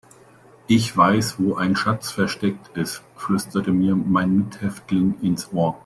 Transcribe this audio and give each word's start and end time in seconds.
Ich 0.65 0.97
weiß, 0.97 1.35
wo 1.37 1.53
ein 1.57 1.75
Schatz 1.75 2.09
versteckt 2.09 2.75
ist, 2.75 3.03
flüsterte 3.15 3.71
mir 3.71 3.95
mein 3.95 4.35
Mithäftling 4.35 5.21
ins 5.21 5.53
Ohr. 5.53 5.79